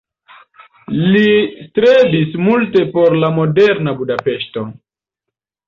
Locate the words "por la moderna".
2.97-3.97